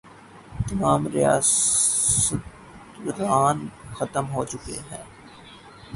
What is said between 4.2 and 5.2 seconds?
ہو چکے ہیں۔